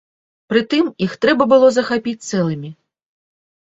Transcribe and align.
Прытым, 0.51 0.89
іх 1.07 1.11
трэба 1.27 1.43
было 1.53 1.71
захапіць 1.79 2.19
цэлымі. 2.29 2.77